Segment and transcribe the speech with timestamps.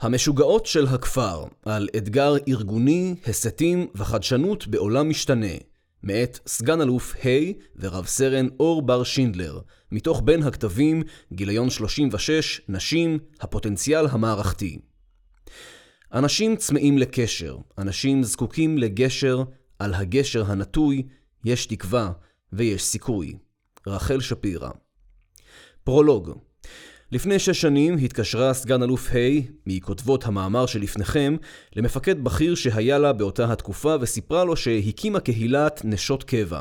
[0.00, 5.54] המשוגעות של הכפר, על אתגר ארגוני, הסתים וחדשנות בעולם משתנה,
[6.02, 9.60] מאת סגן אלוף ה' ורב סרן אור בר שינדלר,
[9.92, 11.02] מתוך בין הכתבים,
[11.32, 14.78] גיליון 36, נשים, הפוטנציאל המערכתי.
[16.12, 19.42] אנשים צמאים לקשר, אנשים זקוקים לגשר,
[19.78, 21.02] על הגשר הנטוי,
[21.44, 22.12] יש תקווה
[22.52, 23.38] ויש סיכוי.
[23.86, 24.70] רחל שפירא.
[25.84, 26.30] פרולוג
[27.12, 31.36] לפני שש שנים התקשרה סגן אלוף ה' מכותבות המאמר שלפניכם
[31.76, 36.60] למפקד בכיר שהיה לה באותה התקופה וסיפרה לו שהקימה קהילת נשות קבע.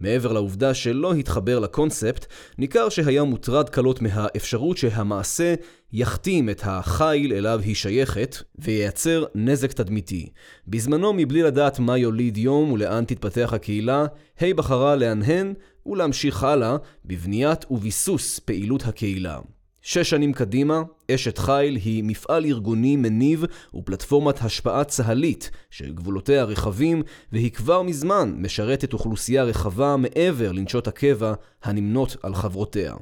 [0.00, 2.26] מעבר לעובדה שלא התחבר לקונספט,
[2.58, 5.54] ניכר שהיה מוטרד קלות מהאפשרות שהמעשה
[5.92, 10.28] יכתים את החיל אליו היא שייכת וייצר נזק תדמיתי.
[10.68, 14.06] בזמנו, מבלי לדעת מה יוליד יום ולאן תתפתח הקהילה,
[14.40, 15.54] ה' בחרה להנהן
[15.86, 19.38] ולהמשיך הלאה בבניית וביסוס פעילות הקהילה.
[19.86, 23.44] שש שנים קדימה, אשת חיל היא מפעל ארגוני מניב
[23.74, 32.16] ופלטפורמת השפעה צה"לית שגבולותיה רחבים והיא כבר מזמן משרתת אוכלוסייה רחבה מעבר לנשות הקבע הנמנות
[32.22, 32.94] על חברותיה.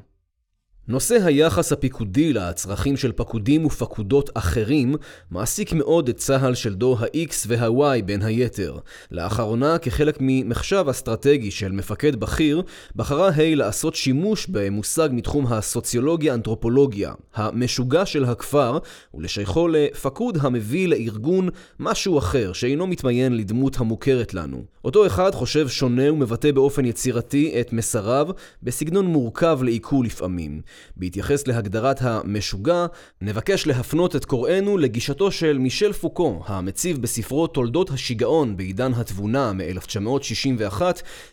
[0.89, 4.95] נושא היחס הפיקודי לצרכים של פקודים ופקודות אחרים
[5.31, 8.79] מעסיק מאוד את צה"ל של דור ה-X וה-Y בין היתר.
[9.11, 12.63] לאחרונה, כחלק ממחשב אסטרטגי של מפקד בכיר,
[12.97, 18.79] בחרה ה' לעשות שימוש במושג מתחום הסוציולוגיה-אנתרופולוגיה, המשוגע של הכפר,
[19.15, 21.49] ולשייכו לפקוד המביא לארגון
[21.81, 24.65] משהו אחר שאינו מתמיין לדמות המוכרת לנו.
[24.85, 28.29] אותו אחד חושב שונה ומבטא באופן יצירתי את מסריו
[28.63, 30.61] בסגנון מורכב לעיכול לפעמים.
[30.97, 32.87] בהתייחס להגדרת המשוגע,
[33.21, 40.83] נבקש להפנות את קוראינו לגישתו של מישל פוקו, המציב בספרו תולדות השיגעון בעידן התבונה מ-1961,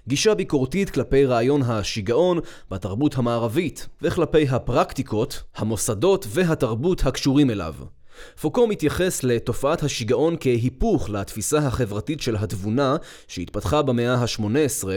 [0.08, 2.40] גישה ביקורתית כלפי רעיון השיגעון
[2.72, 7.74] בתרבות המערבית, וכלפי הפרקטיקות, המוסדות והתרבות הקשורים אליו.
[8.42, 12.96] פוקו מתייחס לתופעת השיגעון כהיפוך לתפיסה החברתית של התבונה
[13.28, 14.88] שהתפתחה במאה ה-18,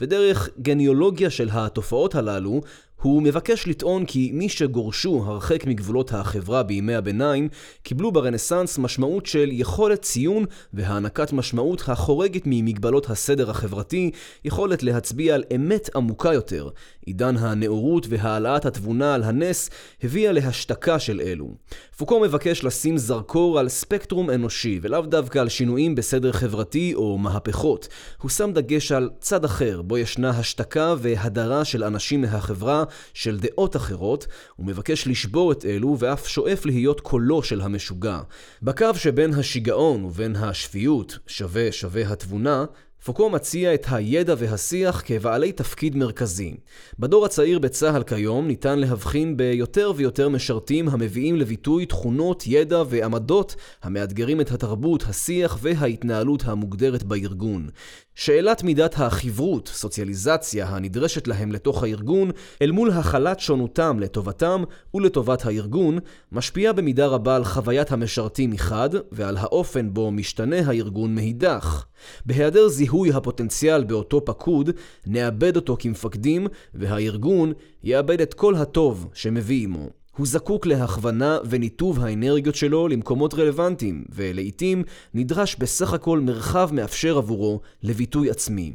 [0.00, 2.60] ודרך גניאולוגיה של התופעות הללו
[3.02, 7.48] הוא מבקש לטעון כי מי שגורשו הרחק מגבולות החברה בימי הביניים,
[7.82, 10.44] קיבלו ברנסאנס משמעות של יכולת ציון
[10.74, 14.10] והענקת משמעות החורגת ממגבלות הסדר החברתי,
[14.44, 16.68] יכולת להצביע על אמת עמוקה יותר.
[17.06, 19.70] עידן הנאורות והעלאת התבונה על הנס
[20.02, 21.54] הביאה להשתקה של אלו.
[21.96, 27.88] פוקו מבקש לשים זרקור על ספקטרום אנושי, ולאו דווקא על שינויים בסדר חברתי או מהפכות.
[28.22, 33.76] הוא שם דגש על צד אחר, בו ישנה השתקה והדרה של אנשים מהחברה, של דעות
[33.76, 38.20] אחרות, הוא מבקש לשבור את אלו ואף שואף להיות קולו של המשוגע.
[38.62, 42.64] בקו שבין השיגעון ובין השפיות, שווה שווה התבונה,
[43.04, 46.56] פוקו מציע את הידע והשיח כבעלי תפקיד מרכזי.
[46.98, 54.40] בדור הצעיר בצה"ל כיום ניתן להבחין ביותר ויותר משרתים המביאים לביטוי תכונות, ידע ועמדות המאתגרים
[54.40, 57.68] את התרבות, השיח וההתנהלות המוגדרת בארגון.
[58.14, 62.30] שאלת מידת החברות, סוציאליזציה, הנדרשת להם לתוך הארגון,
[62.62, 65.98] אל מול החלת שונותם לטובתם ולטובת הארגון,
[66.32, 71.84] משפיעה במידה רבה על חוויית המשרתים מחד, ועל האופן בו משתנה הארגון מאידך.
[72.26, 74.70] בהיעדר זיהוי הפוטנציאל באותו פקוד,
[75.06, 77.52] נאבד אותו כמפקדים, והארגון
[77.84, 79.88] יאבד את כל הטוב שמביא עמו.
[80.16, 84.82] הוא זקוק להכוונה וניתוב האנרגיות שלו למקומות רלוונטיים, ולעיתים
[85.14, 88.72] נדרש בסך הכל מרחב מאפשר עבורו לביטוי עצמי.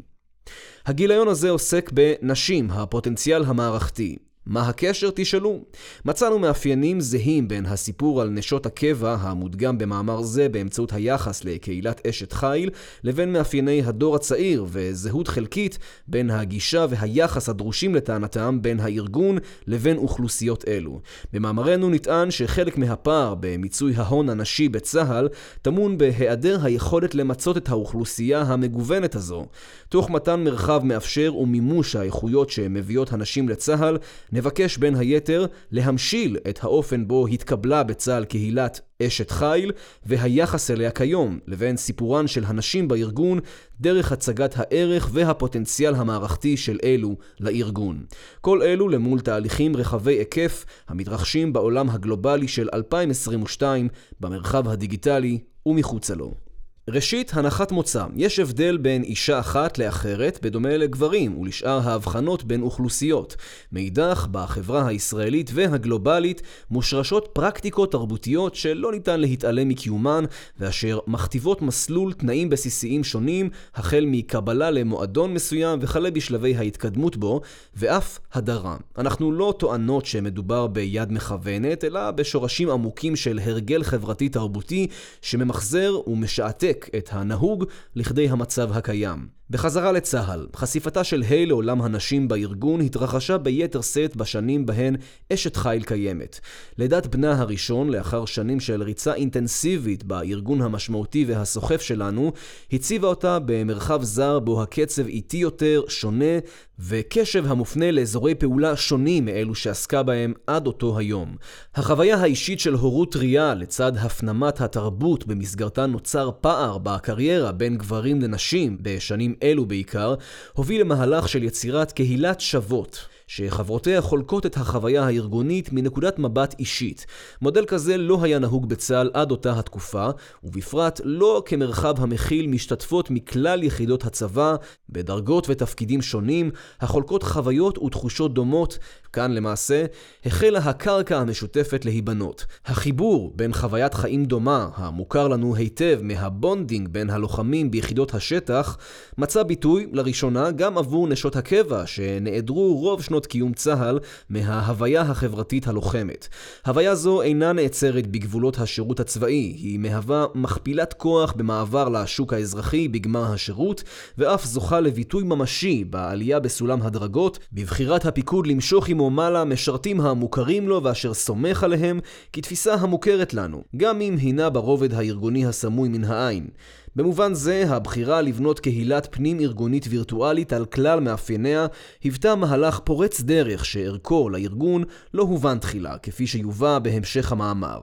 [0.86, 4.16] הגיליון הזה עוסק בנשים, הפוטנציאל המערכתי.
[4.46, 5.10] מה הקשר?
[5.16, 5.60] תשאלו.
[6.06, 12.34] מצאנו מאפיינים זהים בין הסיפור על נשות הקבע, המודגם במאמר זה באמצעות היחס לקהילת אשת
[12.34, 12.70] חיל,
[13.04, 20.68] לבין מאפייני הדור הצעיר, וזהות חלקית בין הגישה והיחס הדרושים לטענתם בין הארגון לבין אוכלוסיות
[20.68, 21.00] אלו.
[21.34, 25.30] במאמרנו נטען שחלק מהפער במיצוי ההון הנשי בצה"ל
[25.62, 29.46] טמון בהיעדר היכולת למצות את האוכלוסייה המגוונת הזו.
[29.90, 33.98] תוך מתן מרחב מאפשר ומימוש האיכויות שמביאות הנשים לצה"ל,
[34.36, 39.72] נבקש בין היתר להמשיל את האופן בו התקבלה בצה"ל קהילת אשת חיל
[40.06, 43.40] והיחס אליה כיום, לבין סיפורן של הנשים בארגון
[43.82, 48.06] דרך הצגת הערך והפוטנציאל המערכתי של אלו לארגון.
[48.42, 53.88] כל אלו למול תהליכים רחבי היקף המתרחשים בעולם הגלובלי של 2022
[54.20, 56.45] במרחב הדיגיטלי ומחוצה לו.
[56.90, 58.06] ראשית, הנחת מוצא.
[58.16, 63.36] יש הבדל בין אישה אחת לאחרת, בדומה לגברים ולשאר ההבחנות בין אוכלוסיות.
[63.72, 66.42] מאידך, בחברה הישראלית והגלובלית
[66.72, 70.24] מושרשות פרקטיקות תרבותיות שלא ניתן להתעלם מקיומן,
[70.60, 77.42] ואשר מכתיבות מסלול תנאים בסיסיים שונים, החל מקבלה למועדון מסוים וכלה בשלבי ההתקדמות בו,
[77.76, 78.78] ואף הדרה.
[78.98, 84.88] אנחנו לא טוענות שמדובר ביד מכוונת, אלא בשורשים עמוקים של הרגל חברתי תרבותי
[85.22, 89.28] שממחזר ומשעתק את הנהוג לכדי המצב הקיים.
[89.50, 94.96] בחזרה לצה"ל, חשיפתה של ה' לעולם הנשים בארגון התרחשה ביתר שאת בשנים בהן
[95.34, 96.40] אשת חיל קיימת.
[96.78, 102.32] לידת בנה הראשון, לאחר שנים של ריצה אינטנסיבית בארגון המשמעותי והסוחף שלנו,
[102.74, 106.40] הציבה אותה במרחב זר בו הקצב איטי יותר, שונה,
[106.80, 111.36] וקשב המופנה לאזורי פעולה שונים מאלו שעסקה בהם עד אותו היום.
[111.76, 118.78] החוויה האישית של הורות טריה לצד הפנמת התרבות במסגרתה נוצר פער בקריירה בין גברים לנשים
[118.82, 120.16] בשנים אלו בעיקר,
[120.54, 123.08] הוביל למהלך של יצירת קהילת שוות.
[123.28, 127.06] שחברותיה חולקות את החוויה הארגונית מנקודת מבט אישית.
[127.42, 130.10] מודל כזה לא היה נהוג בצה"ל עד אותה התקופה,
[130.44, 134.56] ובפרט לא כמרחב המכיל משתתפות מכלל יחידות הצבא,
[134.90, 136.52] בדרגות ותפקידים שונים,
[136.82, 138.78] החולקות חוויות ותחושות דומות,
[139.14, 139.86] כאן למעשה
[140.26, 142.46] החלה הקרקע המשותפת להיבנות.
[142.66, 148.78] החיבור בין חוויית חיים דומה, המוכר לנו היטב מהבונדינג בין הלוחמים ביחידות השטח,
[149.18, 156.28] מצא ביטוי לראשונה גם עבור נשות הקבע, שנעדרו רוב שנות קיום צה"ל מההוויה החברתית הלוחמת.
[156.66, 163.34] הוויה זו אינה נעצרת בגבולות השירות הצבאי, היא מהווה מכפילת כוח במעבר לשוק האזרחי בגמר
[163.34, 163.84] השירות,
[164.18, 170.84] ואף זוכה לביטוי ממשי בעלייה בסולם הדרגות, בבחירת הפיקוד למשוך עמו מעלה משרתים המוכרים לו
[170.84, 172.00] ואשר סומך עליהם
[172.34, 176.48] כתפיסה המוכרת לנו, גם אם הינה ברובד הארגוני הסמוי מן העין.
[176.96, 181.68] במובן זה, הבחירה לבנות קהילת פנים-ארגונית וירטואלית על כלל מאפייניה,
[182.04, 184.84] היוותה מהלך פורץ דרך שערכו לארגון
[185.14, 187.80] לא הובן תחילה, כפי שיובא בהמשך המאמר.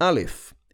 [0.00, 0.20] א',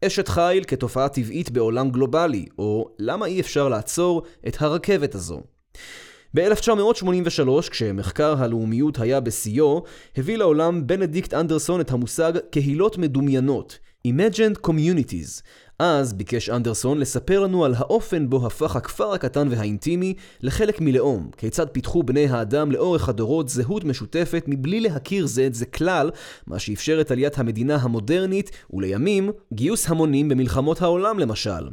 [0.04, 5.40] אשת חיל כתופעה טבעית בעולם גלובלי, או למה אי אפשר לעצור את הרכבת הזו.
[6.34, 9.84] ב-1983, כשמחקר הלאומיות היה בשיאו,
[10.16, 15.42] הביא לעולם בנדיקט אנדרסון את המושג קהילות מדומיינות, Imagined Communities,
[15.78, 21.66] אז ביקש אנדרסון לספר לנו על האופן בו הפך הכפר הקטן והאינטימי לחלק מלאום, כיצד
[21.68, 26.10] פיתחו בני האדם לאורך הדורות זהות משותפת מבלי להכיר זה את זה כלל,
[26.46, 31.68] מה שאפשר את עליית המדינה המודרנית, ולימים גיוס המונים במלחמות העולם למשל.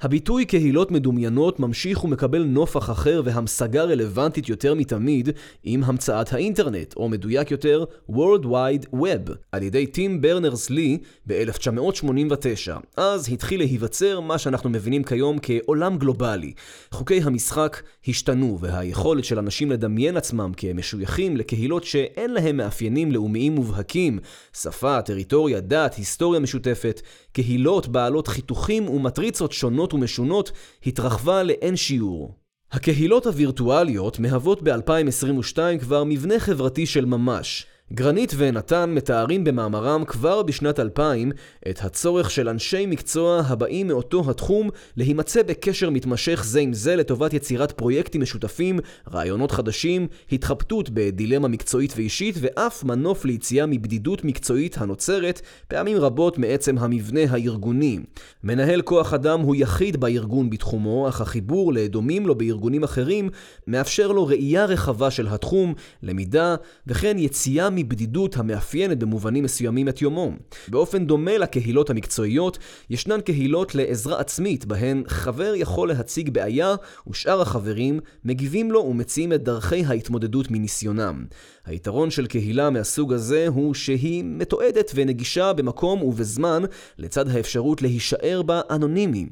[0.00, 5.28] הביטוי קהילות מדומיינות ממשיך ומקבל נופח אחר והמשגה רלוונטית יותר מתמיד
[5.64, 12.80] עם המצאת האינטרנט, או מדויק יותר, World Wide Web, על ידי טים ברנרס לי ב-1989.
[12.96, 16.52] אז התחיל להיווצר מה שאנחנו מבינים כיום כעולם גלובלי.
[16.90, 24.18] חוקי המשחק השתנו, והיכולת של אנשים לדמיין עצמם כמשויכים לקהילות שאין להם מאפיינים לאומיים מובהקים,
[24.56, 27.00] שפה, טריטוריה, דת, היסטוריה משותפת,
[27.32, 30.52] קהילות בעלות חיתוכים ומטריצות שונות ומשונות,
[30.86, 32.34] התרחבה לאין שיעור.
[32.72, 37.66] הקהילות הווירטואליות מהוות ב-2022 כבר מבנה חברתי של ממש.
[37.92, 41.32] גרנית ונתן מתארים במאמרם כבר בשנת 2000
[41.70, 47.34] את הצורך של אנשי מקצוע הבאים מאותו התחום להימצא בקשר מתמשך זה עם זה לטובת
[47.34, 48.78] יצירת פרויקטים משותפים,
[49.12, 56.78] רעיונות חדשים, התחבטות בדילמה מקצועית ואישית ואף מנוף ליציאה מבדידות מקצועית הנוצרת פעמים רבות מעצם
[56.78, 57.98] המבנה הארגוני.
[58.44, 63.28] מנהל כוח אדם הוא יחיד בארגון בתחומו, אך החיבור לדומים לו בארגונים אחרים
[63.66, 66.54] מאפשר לו ראייה רחבה של התחום, למידה
[66.86, 70.30] וכן יציאה מבדידות המאפיינת במובנים מסוימים את יומו.
[70.68, 72.58] באופן דומה לקהילות המקצועיות,
[72.90, 76.74] ישנן קהילות לעזרה עצמית, בהן חבר יכול להציג בעיה,
[77.08, 81.24] ושאר החברים מגיבים לו ומציעים את דרכי ההתמודדות מניסיונם.
[81.66, 86.62] היתרון של קהילה מהסוג הזה הוא שהיא מתועדת ונגישה במקום ובזמן,
[86.98, 89.26] לצד האפשרות להישאר בה אנונימי.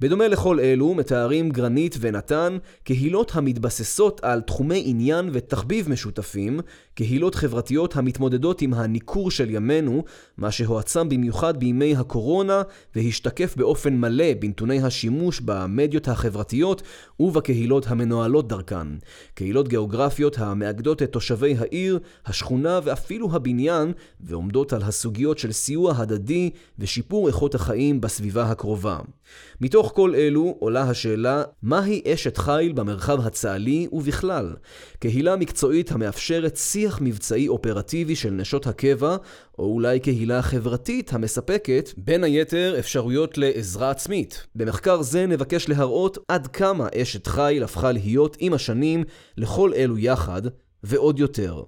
[0.00, 6.60] בדומה לכל אלו, מתארים גרנית ונתן קהילות המתבססות על תחומי עניין ותחביב משותפים,
[6.98, 10.04] קהילות חברתיות המתמודדות עם הניכור של ימינו,
[10.36, 12.62] מה שהועצם במיוחד בימי הקורונה
[12.96, 16.82] והשתקף באופן מלא בנתוני השימוש במדיות החברתיות
[17.20, 18.86] ובקהילות המנוהלות דרכן.
[19.34, 26.50] קהילות גיאוגרפיות המאגדות את תושבי העיר, השכונה ואפילו הבניין, ועומדות על הסוגיות של סיוע הדדי
[26.78, 28.98] ושיפור איכות החיים בסביבה הקרובה.
[29.60, 34.56] מתוך כל אלו עולה השאלה, מהי אשת חיל במרחב הצה"לי ובכלל?
[34.98, 39.16] קהילה מקצועית המאפשרת שיח שיח מבצעי אופרטיבי של נשות הקבע,
[39.58, 44.46] או אולי קהילה חברתית המספקת, בין היתר, אפשרויות לעזרה עצמית.
[44.54, 49.04] במחקר זה נבקש להראות עד כמה אשת חיל הפכה להיות עם השנים
[49.36, 50.42] לכל אלו יחד,
[50.82, 51.62] ועוד יותר.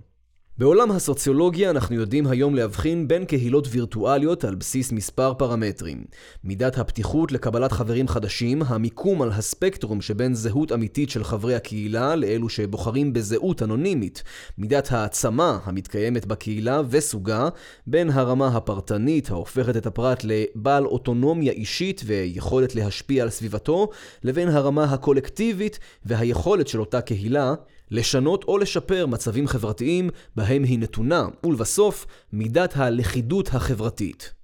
[0.60, 6.04] בעולם הסוציולוגיה אנחנו יודעים היום להבחין בין קהילות וירטואליות על בסיס מספר פרמטרים.
[6.44, 12.48] מידת הפתיחות לקבלת חברים חדשים, המיקום על הספקטרום שבין זהות אמיתית של חברי הקהילה לאלו
[12.48, 14.22] שבוחרים בזהות אנונימית,
[14.58, 17.48] מידת העצמה המתקיימת בקהילה וסוגה,
[17.86, 23.88] בין הרמה הפרטנית ההופכת את הפרט לבעל אוטונומיה אישית ויכולת להשפיע על סביבתו,
[24.24, 27.54] לבין הרמה הקולקטיבית והיכולת של אותה קהילה
[27.90, 34.40] לשנות או לשפר מצבים חברתיים בהם היא נתונה, ולבסוף, מידת הלכידות החברתית.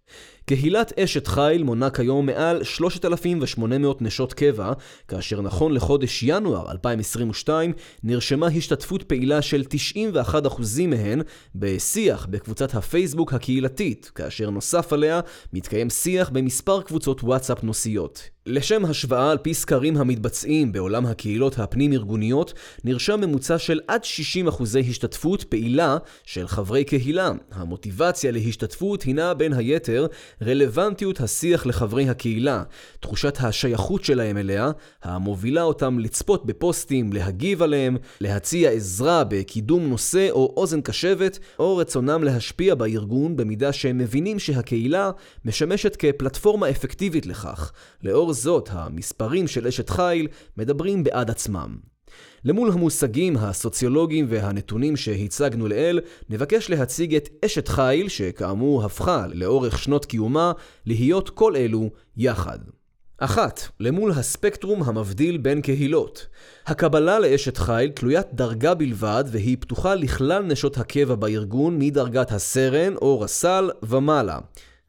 [0.46, 4.72] קהילת אשת חיל מונה כיום מעל 3,800 נשות קבע,
[5.08, 7.72] כאשר נכון לחודש ינואר 2022
[8.02, 9.62] נרשמה השתתפות פעילה של
[10.16, 10.28] 91%
[10.88, 11.22] מהן
[11.54, 15.20] בשיח בקבוצת הפייסבוק הקהילתית, כאשר נוסף עליה
[15.52, 18.35] מתקיים שיח במספר קבוצות וואטסאפ נושאיות.
[18.46, 22.52] לשם השוואה על פי סקרים המתבצעים בעולם הקהילות הפנים-ארגוניות,
[22.84, 24.02] נרשם ממוצע של עד
[24.48, 27.32] 60% השתתפות פעילה של חברי קהילה.
[27.52, 30.06] המוטיבציה להשתתפות הינה בין היתר
[30.42, 32.62] רלוונטיות השיח לחברי הקהילה,
[33.00, 34.70] תחושת השייכות שלהם אליה,
[35.02, 42.24] המובילה אותם לצפות בפוסטים, להגיב עליהם, להציע עזרה בקידום נושא או אוזן קשבת, או רצונם
[42.24, 45.10] להשפיע בארגון במידה שהם מבינים שהקהילה
[45.44, 47.72] משמשת כפלטפורמה אפקטיבית לכך.
[48.02, 51.76] לאור זאת, המספרים של אשת חיל מדברים בעד עצמם.
[52.44, 56.00] למול המושגים הסוציולוגיים והנתונים שהצגנו לעיל,
[56.30, 60.52] נבקש להציג את אשת חיל, שכאמור הפכה לאורך שנות קיומה,
[60.86, 62.58] להיות כל אלו יחד.
[63.18, 66.26] אחת, למול הספקטרום המבדיל בין קהילות.
[66.66, 73.20] הקבלה לאשת חיל תלוית דרגה בלבד והיא פתוחה לכלל נשות הקבע בארגון מדרגת הסרן או
[73.20, 74.38] רס"ל ומעלה.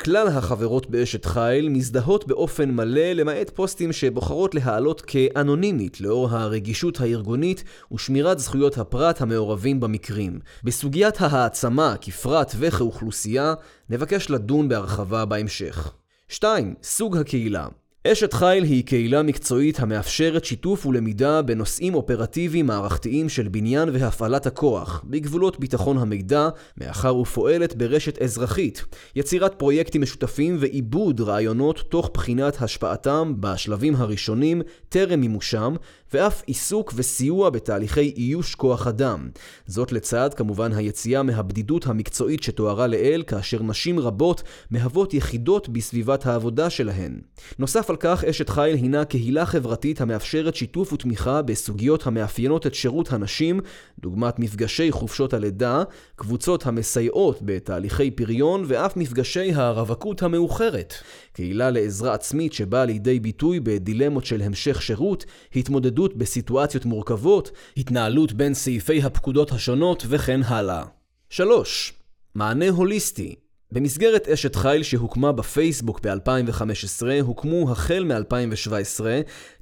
[0.02, 7.64] כלל החברות באשת חיל מזדהות באופן מלא למעט פוסטים שבוחרות להעלות כאנונימית לאור הרגישות הארגונית
[7.92, 10.40] ושמירת זכויות הפרט המעורבים במקרים.
[10.64, 13.54] בסוגיית ההעצמה כפרט וכאוכלוסייה
[13.90, 15.94] נבקש לדון בהרחבה בהמשך.
[16.28, 16.74] 2.
[16.84, 17.68] סוג הקהילה
[18.04, 25.04] אשת חיל היא קהילה מקצועית המאפשרת שיתוף ולמידה בנושאים אופרטיביים מערכתיים של בניין והפעלת הכוח,
[25.06, 28.86] בגבולות ביטחון המידע, מאחר ופועלת ברשת אזרחית,
[29.16, 35.76] יצירת פרויקטים משותפים ועיבוד רעיונות תוך בחינת השפעתם בשלבים הראשונים טרם מימושם,
[36.14, 39.30] ואף עיסוק וסיוע בתהליכי איוש כוח אדם.
[39.66, 46.70] זאת לצד כמובן היציאה מהבדידות המקצועית שתוארה לעיל, כאשר נשים רבות מהוות יחידות בסביבת העבודה
[46.70, 47.20] שלהן.
[47.60, 53.14] נוסף על כך, אשת חיל הינה קהילה חברתית המאפשרת שיתוף ותמיכה בסוגיות המאפיינות את שירות
[53.14, 53.60] הנשים,
[54.00, 55.84] דוגמת מפגשי חופשות הלידה,
[56.16, 60.94] קבוצות המסייעות בתהליכי פריון ואף מפגשי הרווקות המאוחרת.
[61.38, 65.26] קהילה לעזרה עצמית שבאה לידי ביטוי בדילמות של המשך שירות,
[65.56, 70.84] התמודדות בסיטואציות מורכבות, התנהלות בין סעיפי הפקודות השונות וכן הלאה.
[71.30, 71.94] 3.
[72.36, 73.36] מענה הוליסטי
[73.72, 79.02] במסגרת אשת חיל שהוקמה בפייסבוק ב-2015, הוקמו החל מ-2017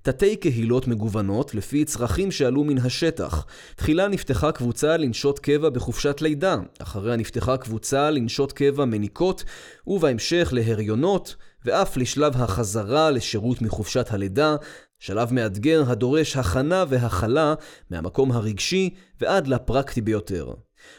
[0.01, 3.45] תתי קהילות מגוונות לפי צרכים שעלו מן השטח.
[3.75, 9.43] תחילה נפתחה קבוצה לנשות קבע בחופשת לידה, אחריה נפתחה קבוצה לנשות קבע מניקות,
[9.88, 11.35] ובהמשך להריונות,
[11.65, 14.55] ואף לשלב החזרה לשירות מחופשת הלידה,
[15.00, 17.53] שלב מאתגר הדורש הכנה והכלה
[17.89, 18.89] מהמקום הרגשי
[19.21, 20.53] ועד לפרקטי ביותר.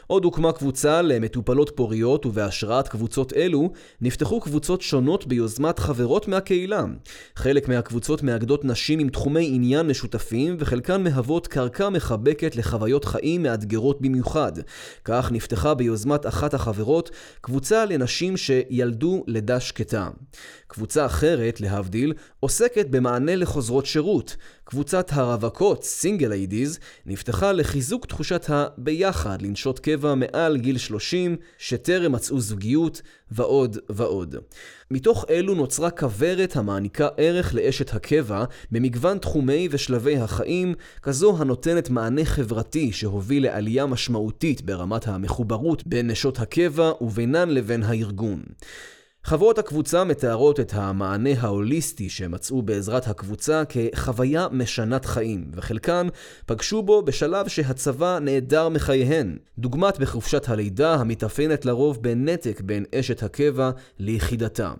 [0.07, 6.83] עוד הוקמה קבוצה למטופלות פוריות, ובהשראת קבוצות אלו נפתחו קבוצות שונות ביוזמת חברות מהקהילה.
[7.35, 14.01] חלק מהקבוצות מאגדות נשים עם תחומי עניין משותפים, וחלקן מהוות קרקע מחבקת לחוויות חיים מאתגרות
[14.01, 14.51] במיוחד.
[15.05, 20.09] כך נפתחה ביוזמת אחת החברות קבוצה לנשים שילדו לידה שקטה.
[20.67, 24.35] קבוצה אחרת, להבדיל, עוסקת במענה לחוזרות שירות.
[24.63, 32.39] קבוצת הרווקות, סינגל איידיז, נפתחה לחיזוק תחושת הביחד לנשות קבע מעל גיל 30, שטרם מצאו
[32.39, 34.35] זוגיות, ועוד ועוד.
[34.91, 42.25] מתוך אלו נוצרה כוורת המעניקה ערך לאשת הקבע במגוון תחומי ושלבי החיים, כזו הנותנת מענה
[42.25, 48.41] חברתי שהוביל לעלייה משמעותית ברמת המחוברות בין נשות הקבע ובינן לבין הארגון.
[49.27, 56.07] חברות הקבוצה מתארות את המענה ההוליסטי שמצאו בעזרת הקבוצה כחוויה משנת חיים, וחלקן
[56.45, 63.71] פגשו בו בשלב שהצבא נעדר מחייהן, דוגמת בחופשת הלידה המתאפיינת לרוב בנתק בין אשת הקבע
[63.99, 64.73] ליחידתה.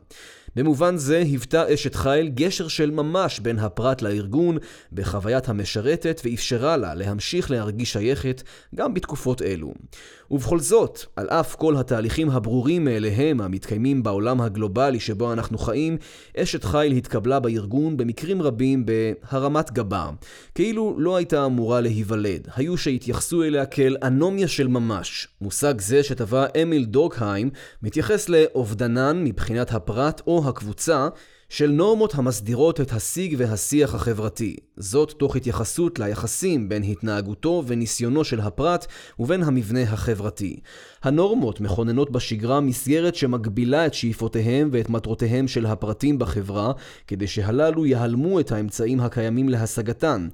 [0.56, 4.58] במובן זה היוותה אשת חיל גשר של ממש בין הפרט לארגון
[4.94, 8.44] בחוויית המשרתת ואפשרה לה להמשיך להרגיש שייכת
[8.76, 9.74] גם בתקופות אלו.
[10.32, 15.98] ובכל זאת, על אף כל התהליכים הברורים מאליהם המתקיימים בעולם הגלובלי שבו אנחנו חיים,
[16.38, 20.10] אשת חיל התקבלה בארגון במקרים רבים בהרמת גבה,
[20.56, 22.48] כאילו לא הייתה אמורה להיוולד.
[22.56, 25.28] היו שהתייחסו אליה כאל אנומיה של ממש.
[25.42, 27.50] מושג זה שטבע אמיל דורקהיים
[27.84, 31.08] מתייחס לאובדנן מבחינת הפרט או הקבוצה
[31.50, 34.56] של נורמות המסדירות את השיג והשיח החברתי.
[34.78, 38.86] זאת תוך התייחסות ליחסים בין התנהגותו וניסיונו של הפרט
[39.20, 40.60] ובין המבנה החברתי.
[41.04, 46.72] הנורמות מכוננות בשגרה מסגרת שמגבילה את שאיפותיהם ואת מטרותיהם של הפרטים בחברה,
[47.08, 50.28] כדי שהללו יהלמו את האמצעים הקיימים להשגתן.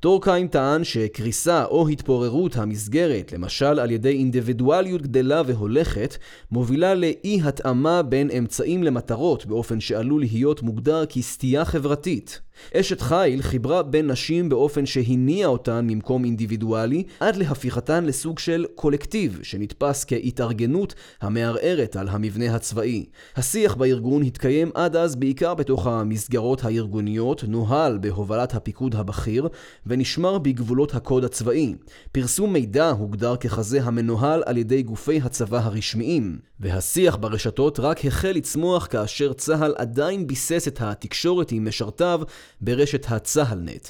[0.00, 6.16] טורקהיים טען שקריסה או התפוררות המסגרת, למשל על ידי אינדיבידואליות גדלה והולכת,
[6.52, 12.40] מובילה לאי התאמה בין אמצעים למטרות באופן שעלול להיות מוגדר כסטייה חברתית.
[12.74, 19.38] אשת חיל חיברה בין נשים באופן שהניע אותן ממקום אינדיבידואלי עד להפיכתן לסוג של קולקטיב
[19.42, 23.06] שנתפס כהתארגנות המערערת על המבנה הצבאי.
[23.36, 29.48] השיח בארגון התקיים עד אז בעיקר בתוך המסגרות הארגוניות, נוהל בהובלת הפיקוד הבכיר
[29.86, 31.74] ונשמר בגבולות הקוד הצבאי.
[32.12, 38.86] פרסום מידע הוגדר ככזה המנוהל על ידי גופי הצבא הרשמיים, והשיח ברשתות רק החל לצמוח
[38.90, 42.20] כאשר צה"ל עדיין ביסס את התקשורת עם משרתיו
[42.60, 43.88] ברשת הצה"לנט.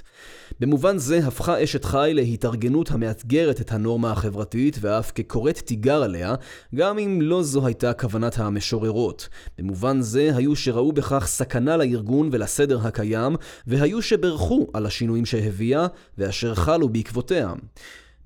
[0.61, 6.35] במובן זה הפכה אשת חי להתארגנות המאתגרת את הנורמה החברתית ואף כקוראת תיגר עליה,
[6.75, 9.29] גם אם לא זו הייתה כוונת המשוררות.
[9.59, 13.37] במובן זה היו שראו בכך סכנה לארגון ולסדר הקיים,
[13.67, 15.87] והיו שברכו על השינויים שהביאה
[16.19, 17.53] ואשר חלו בעקבותיה.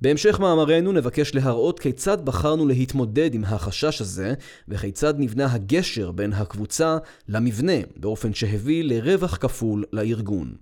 [0.04, 4.34] בהמשך מאמרנו נבקש להראות כיצד בחרנו להתמודד עם החשש הזה,
[4.68, 10.54] וכיצד נבנה הגשר בין הקבוצה למבנה, באופן שהביא לרווח כפול לארגון.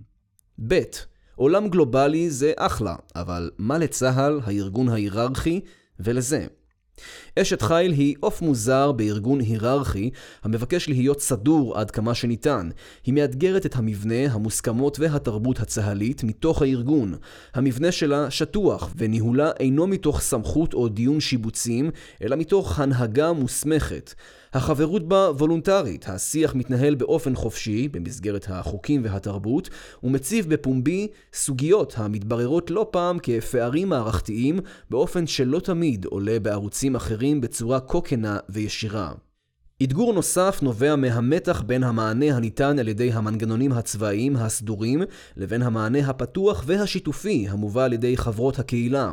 [0.67, 0.81] ב.
[1.35, 5.61] עולם גלובלי זה אחלה, אבל מה לצה"ל, הארגון ההיררכי,
[5.99, 6.45] ולזה?
[7.41, 10.09] אשת חיל היא עוף מוזר בארגון היררכי
[10.43, 12.69] המבקש להיות סדור עד כמה שניתן.
[13.05, 17.15] היא מאתגרת את המבנה, המוסכמות והתרבות הצה"לית מתוך הארגון.
[17.53, 21.91] המבנה שלה שטוח, וניהולה אינו מתוך סמכות או דיון שיבוצים,
[22.23, 24.13] אלא מתוך הנהגה מוסמכת.
[24.53, 29.69] החברות בה וולונטרית, השיח מתנהל באופן חופשי, במסגרת החוקים והתרבות,
[30.03, 34.59] ומציב בפומבי סוגיות המתבררות לא פעם כפערים מערכתיים,
[34.89, 37.99] באופן שלא תמיד עולה בערוצים אחרים בצורה כה
[38.49, 39.11] וישירה.
[39.83, 45.01] אתגור נוסף נובע מהמתח בין המענה הניתן על ידי המנגנונים הצבאיים הסדורים
[45.37, 49.11] לבין המענה הפתוח והשיתופי המובא על ידי חברות הקהילה.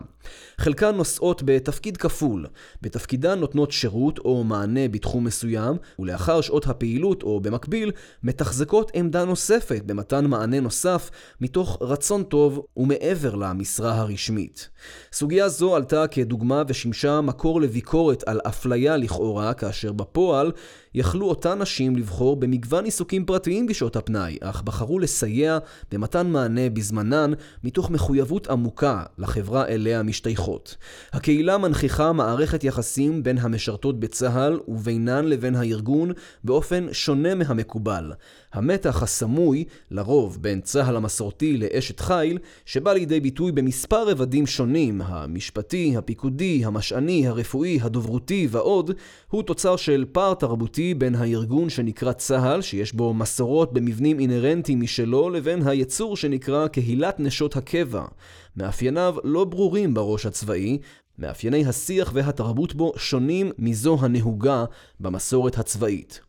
[0.59, 2.47] חלקן נושאות בתפקיד כפול,
[2.83, 9.83] בתפקידן נותנות שירות או מענה בתחום מסוים, ולאחר שעות הפעילות או במקביל, מתחזקות עמדה נוספת
[9.87, 14.69] במתן מענה נוסף מתוך רצון טוב ומעבר למשרה הרשמית.
[15.13, 20.53] סוגיה זו עלתה כדוגמה ושימשה מקור לביקורת על אפליה לכאורה, כאשר בפועל
[20.95, 25.59] יכלו אותן נשים לבחור במגוון עיסוקים פרטיים בשעות הפנאי, אך בחרו לסייע
[25.93, 27.33] במתן מענה בזמנן
[27.65, 30.77] מתוך מחויבות עמוקה לחברה אליה משתייכות.
[31.13, 36.13] הקהילה מנכיחה מערכת יחסים בין המשרתות בצה"ל ובינן לבין הארגון
[36.45, 38.13] באופן שונה מהמקובל.
[38.53, 45.95] המתח הסמוי, לרוב בין צה"ל המסורתי לאשת חיל, שבא לידי ביטוי במספר רבדים שונים, המשפטי,
[45.97, 48.91] הפיקודי, המשעני, הרפואי, הדוברותי ועוד,
[49.31, 55.31] הוא תוצר של פער תרבותי בין הארגון שנקרא צה"ל, שיש בו מסורות במבנים אינהרנטיים משלו,
[55.31, 58.05] לבין היצור שנקרא קהילת נשות הקבע.
[58.57, 60.79] מאפייניו לא ברורים בראש הצבאי,
[61.19, 64.65] מאפייני השיח והתרבות בו שונים מזו הנהוגה
[65.01, 66.21] במסורת הצבאית.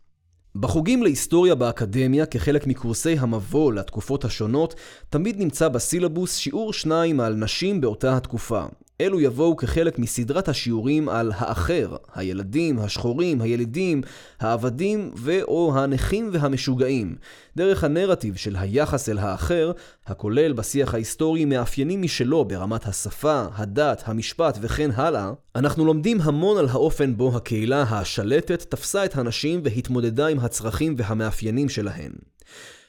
[0.55, 4.75] בחוגים להיסטוריה באקדמיה, כחלק מקורסי המבוא לתקופות השונות,
[5.09, 8.65] תמיד נמצא בסילבוס שיעור שניים על נשים באותה התקופה.
[9.01, 14.01] אלו יבואו כחלק מסדרת השיעורים על האחר, הילדים, השחורים, הילידים,
[14.39, 17.15] העבדים ו/או הנכים והמשוגעים.
[17.57, 19.71] דרך הנרטיב של היחס אל האחר,
[20.07, 26.67] הכולל בשיח ההיסטורי מאפיינים משלו ברמת השפה, הדת, המשפט וכן הלאה, אנחנו לומדים המון על
[26.69, 32.11] האופן בו הקהילה השלטת תפסה את הנשים והתמודדה עם הצרכים והמאפיינים שלהן.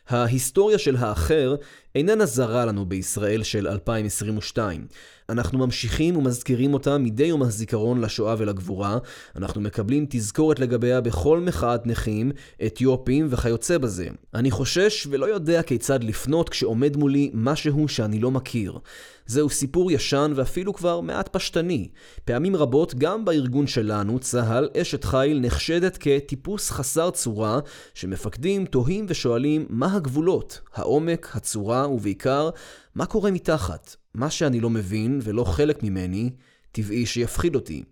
[0.09, 1.55] ההיסטוריה של האחר
[1.95, 4.87] איננה זרה לנו בישראל של 2022.
[5.29, 8.99] אנחנו ממשיכים ומזכירים אותה מדי יום הזיכרון לשואה ולגבורה,
[9.37, 12.33] אנחנו מקבלים תזכורת לגביה בכל מחאת נכים,
[12.67, 14.09] אתיופים וכיוצא בזה.
[14.35, 18.79] אני חושש ולא יודע כיצד לפנות כשעומד מולי משהו שאני לא מכיר.
[19.27, 21.89] זהו סיפור ישן ואפילו כבר מעט פשטני.
[22.25, 27.61] פעמים רבות, גם בארגון שלנו, צה"ל, אשת חיל נחשדת כטיפוס חסר צורה,
[27.95, 32.51] שמפקדים תוהים ושואלים מה הגבולות, העומק, הצורה, ובעיקר,
[32.95, 33.97] מה קורה מתחת.
[34.15, 36.31] מה שאני לא מבין ולא חלק ממני,
[36.73, 37.83] טבעי שיפחיד אותי.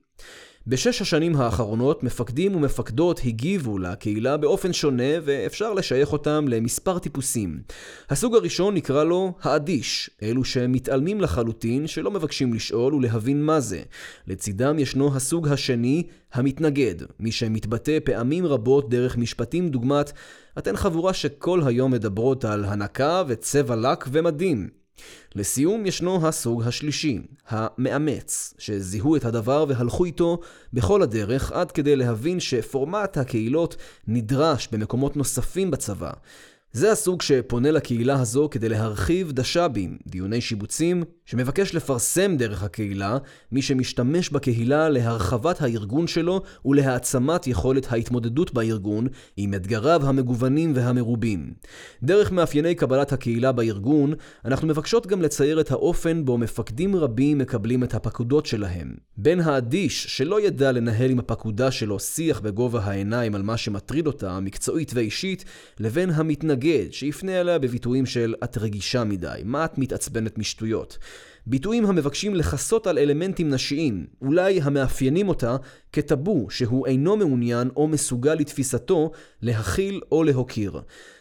[0.67, 7.63] בשש השנים האחרונות מפקדים ומפקדות הגיבו לקהילה באופן שונה ואפשר לשייך אותם למספר טיפוסים.
[8.11, 13.83] הסוג הראשון נקרא לו האדיש, אלו שמתעלמים לחלוטין, שלא מבקשים לשאול ולהבין מה זה.
[14.27, 20.13] לצידם ישנו הסוג השני, המתנגד, מי שמתבטא פעמים רבות דרך משפטים דוגמת
[20.59, 24.80] אתן חבורה שכל היום מדברות על הנקה וצבע לק ומדים.
[25.35, 30.41] לסיום ישנו הסוג השלישי, המאמץ, שזיהו את הדבר והלכו איתו
[30.73, 36.11] בכל הדרך עד כדי להבין שפורמט הקהילות נדרש במקומות נוספים בצבא,
[36.73, 43.19] זה הסוג שפונה לקהילה הזו כדי להרחיב דש"בים, דיוני שיבוצים, שמבקש לפרסם דרך הקהילה
[43.53, 49.07] מי שמשתמש בקהילה להרחבת הארגון שלו ולהעצמת יכולת ההתמודדות בארגון
[49.37, 51.53] עם אתגריו המגוונים והמרובים.
[52.03, 57.85] דרך מאפייני קבלת הקהילה בארגון, אנחנו מבקשות גם לצייר את האופן בו מפקדים רבים מקבלים
[57.85, 58.95] את הפקודות שלהם.
[59.17, 64.41] בין האדיש, שלא ידע לנהל עם הפקודה שלו שיח בגובה העיניים על מה שמטריד אותה,
[64.41, 65.45] מקצועית ואישית,
[65.81, 70.99] לבין המתנגד מתנגד, שיפנה אליה בביטויים של את רגישה מדי, מה את מתעצבנת משטויות.
[71.47, 75.57] ביטויים המבקשים לכסות על אלמנטים נשיים, אולי המאפיינים אותה
[75.93, 79.11] כטאבו שהוא אינו מעוניין או מסוגל לתפיסתו
[79.43, 80.81] להכיל או להוקיר.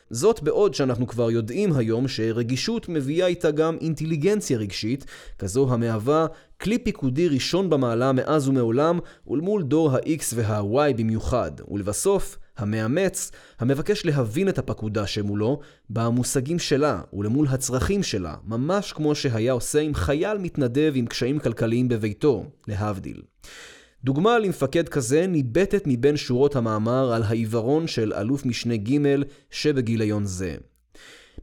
[0.10, 5.06] זאת בעוד שאנחנו כבר יודעים היום שרגישות מביאה איתה גם אינטליגנציה רגשית,
[5.38, 6.28] כזו המהווה
[6.62, 14.49] כלי פיקודי ראשון במעלה מאז ומעולם, ולמול דור ה-X וה-Y במיוחד, ולבסוף, המאמץ, המבקש להבין
[14.49, 20.91] את הפקודה שמולו, במושגים שלה ולמול הצרכים שלה, ממש כמו שהיה עושה עם חייל מתנדב
[20.95, 23.21] עם קשיים כלכליים בביתו, להבדיל.
[24.03, 28.97] דוגמה למפקד כזה ניבטת מבין שורות המאמר על העיוורון של אלוף משנה ג'
[29.51, 30.55] שבגיליון זה.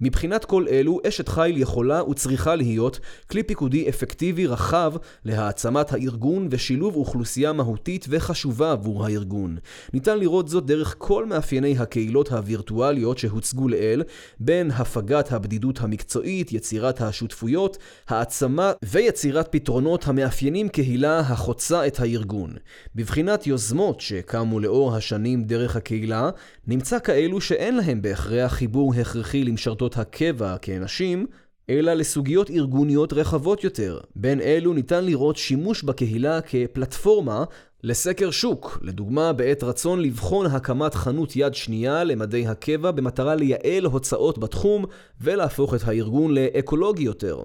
[0.01, 6.97] מבחינת כל אלו, אשת חיל יכולה וצריכה להיות כלי פיקודי אפקטיבי רחב להעצמת הארגון ושילוב
[6.97, 9.57] אוכלוסייה מהותית וחשובה עבור הארגון.
[9.93, 14.03] ניתן לראות זאת דרך כל מאפייני הקהילות הווירטואליות שהוצגו לעיל,
[14.41, 17.79] בין הפגת הבדידות המקצועית, יצירת השותפויות,
[18.09, 22.55] העצמה ויצירת פתרונות המאפיינים קהילה החוצה את הארגון.
[22.95, 26.31] בבחינת יוזמות שקמו לאור השנים דרך הקהילה,
[26.68, 31.26] נמצא כאלו שאין להם בהכרח חיבור הכרחי למשרתות משרתות הקבע כנשים,
[31.70, 34.00] אלא לסוגיות ארגוניות רחבות יותר.
[34.16, 37.44] בין אלו ניתן לראות שימוש בקהילה כפלטפורמה
[37.83, 44.38] לסקר שוק, לדוגמה בעת רצון לבחון הקמת חנות יד שנייה למדי הקבע במטרה לייעל הוצאות
[44.38, 44.85] בתחום
[45.20, 47.44] ולהפוך את הארגון לאקולוגי יותר.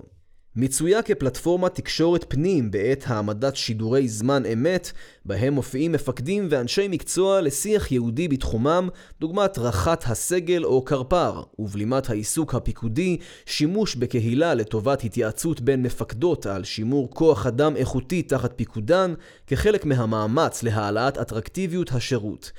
[0.56, 4.92] מצויה כפלטפורמת תקשורת פנים בעת העמדת שידורי זמן אמת,
[5.26, 12.56] בהם מופיעים מפקדים ואנשי מקצוע לשיח יהודי בתחומם, דוגמת רחת הסגל או קרפר, ובלימת העיסוק
[12.56, 19.14] הפיקודי, שימוש בקהילה לטובת התייעצות בין מפקדות על שימור כוח אדם איכותי תחת פיקודן,
[19.48, 22.52] כחלק מהמאמץ להעלאת אטרקטיביות השירות.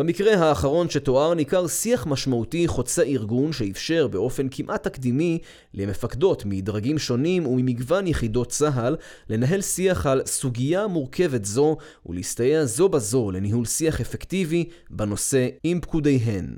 [0.00, 5.38] במקרה האחרון שתואר ניכר שיח משמעותי חוצה ארגון שאפשר באופן כמעט תקדימי
[5.74, 8.96] למפקדות מדרגים שונים וממגוון יחידות צה"ל
[9.28, 16.56] לנהל שיח על סוגיה מורכבת זו ולהסתייע זו בזו לניהול שיח אפקטיבי בנושא עם פקודיהן.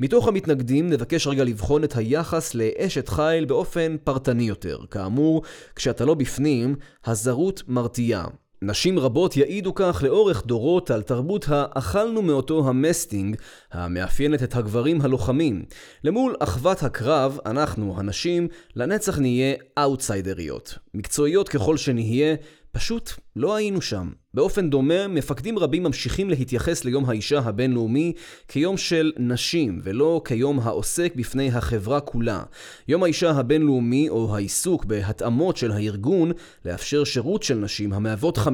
[0.00, 4.78] מתוך המתנגדים נבקש רגע לבחון את היחס לאשת חיל באופן פרטני יותר.
[4.90, 5.42] כאמור,
[5.76, 8.26] כשאתה לא בפנים, הזרות מרתיעה.
[8.62, 13.36] נשים רבות יעידו כך לאורך דורות על תרבות ה"אכלנו מאותו המסטינג"
[13.72, 15.64] המאפיינת את הגברים הלוחמים.
[16.04, 20.78] למול אחוות הקרב, אנחנו, הנשים, לנצח נהיה אאוטסיידריות.
[20.94, 22.36] מקצועיות ככל שנהיה,
[22.72, 24.10] פשוט לא היינו שם.
[24.34, 28.12] באופן דומה, מפקדים רבים ממשיכים להתייחס ליום האישה הבינלאומי
[28.48, 32.42] כיום של נשים, ולא כיום העוסק בפני החברה כולה.
[32.88, 36.32] יום האישה הבינלאומי, או העיסוק בהתאמות של הארגון,
[36.64, 38.44] לאפשר שירות של נשים המהוות 51%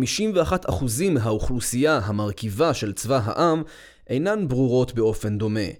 [1.10, 3.62] מהאוכלוסייה המרכיבה של צבא העם,
[4.10, 5.70] אינן ברורות באופן דומה.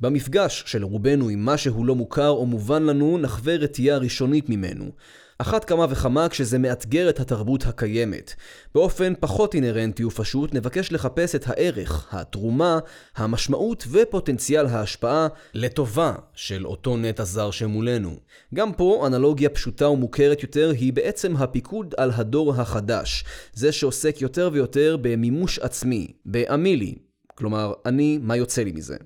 [0.00, 4.90] במפגש של רובנו עם מה שהוא לא מוכר או מובן לנו, נחווה רתיעה ראשונית ממנו.
[5.38, 8.34] אחת כמה וכמה כשזה מאתגר את התרבות הקיימת.
[8.74, 12.78] באופן פחות אינהרנטי ופשוט נבקש לחפש את הערך, התרומה,
[13.16, 18.16] המשמעות ופוטנציאל ההשפעה לטובה של אותו נטע זר שמולנו.
[18.54, 24.50] גם פה אנלוגיה פשוטה ומוכרת יותר היא בעצם הפיקוד על הדור החדש, זה שעוסק יותר
[24.52, 26.94] ויותר במימוש עצמי, באמילי.
[27.34, 28.96] כלומר, אני, מה יוצא לי מזה?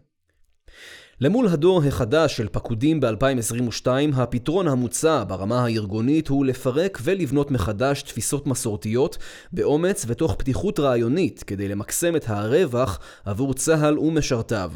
[1.20, 8.46] למול הדור החדש של פקודים ב-2022, הפתרון המוצע ברמה הארגונית הוא לפרק ולבנות מחדש תפיסות
[8.46, 9.18] מסורתיות
[9.52, 14.72] באומץ ותוך פתיחות רעיונית כדי למקסם את הרווח עבור צה"ל ומשרתיו.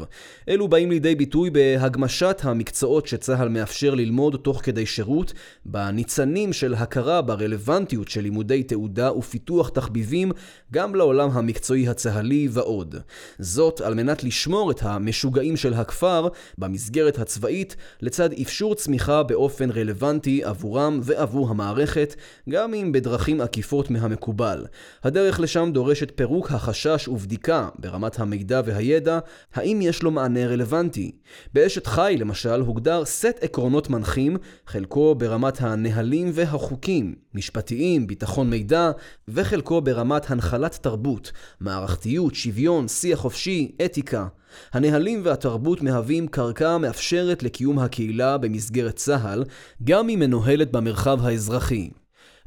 [0.49, 5.33] אלו באים לידי ביטוי בהגמשת המקצועות שצה"ל מאפשר ללמוד תוך כדי שירות,
[5.65, 10.31] בניצנים של הכרה ברלוונטיות של לימודי תעודה ופיתוח תחביבים
[10.71, 12.95] גם לעולם המקצועי הצה"לי ועוד.
[13.39, 16.27] זאת על מנת לשמור את המשוגעים של הכפר
[16.57, 22.15] במסגרת הצבאית לצד אפשור צמיחה באופן רלוונטי עבורם ועבור המערכת,
[22.49, 24.65] גם אם בדרכים עקיפות מהמקובל.
[25.03, 29.19] הדרך לשם דורשת פירוק החשש ובדיקה ברמת המידע והידע,
[29.53, 31.11] האם יש לו מענה רלוונטי.
[31.53, 38.91] באשת חי למשל הוגדר סט עקרונות מנחים, חלקו ברמת הנהלים והחוקים, משפטיים, ביטחון מידע,
[39.27, 44.27] וחלקו ברמת הנחלת תרבות, מערכתיות, שוויון, שיח חופשי, אתיקה.
[44.73, 49.43] הנהלים והתרבות מהווים קרקע מאפשרת לקיום הקהילה במסגרת צה"ל,
[49.83, 51.89] גם אם מנוהלת במרחב האזרחי.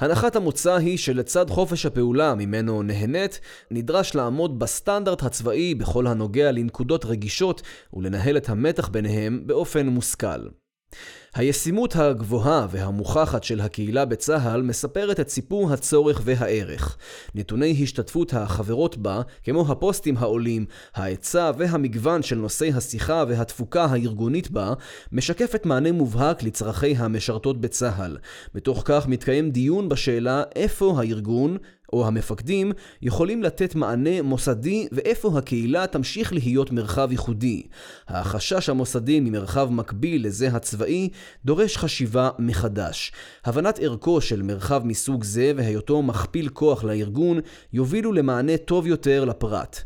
[0.00, 3.40] הנחת המוצא היא שלצד חופש הפעולה ממנו נהנית,
[3.70, 10.48] נדרש לעמוד בסטנדרט הצבאי בכל הנוגע לנקודות רגישות ולנהל את המתח ביניהם באופן מושכל.
[11.36, 16.96] הישימות הגבוהה והמוכחת של הקהילה בצה"ל מספרת את סיפור הצורך והערך.
[17.34, 24.72] נתוני השתתפות החברות בה, כמו הפוסטים העולים, ההיצע והמגוון של נושאי השיחה והתפוקה הארגונית בה,
[25.12, 28.16] משקפת מענה מובהק לצרכי המשרתות בצה"ל.
[28.54, 31.56] בתוך כך מתקיים דיון בשאלה איפה הארגון,
[31.92, 32.72] או המפקדים
[33.02, 37.62] יכולים לתת מענה מוסדי ואיפה הקהילה תמשיך להיות מרחב ייחודי.
[38.08, 41.08] החשש המוסדי ממרחב מקביל לזה הצבאי
[41.44, 43.12] דורש חשיבה מחדש.
[43.44, 47.40] הבנת ערכו של מרחב מסוג זה והיותו מכפיל כוח לארגון
[47.72, 49.82] יובילו למענה טוב יותר לפרט.